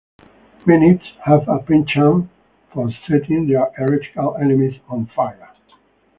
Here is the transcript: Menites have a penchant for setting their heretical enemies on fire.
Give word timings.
Menites 0.65 1.11
have 1.25 1.47
a 1.47 1.59
penchant 1.59 2.27
for 2.73 2.89
setting 3.07 3.45
their 3.45 3.69
heretical 3.75 4.35
enemies 4.35 4.79
on 4.89 5.05
fire. 5.15 5.51